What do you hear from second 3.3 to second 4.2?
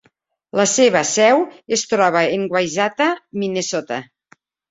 Minnesota.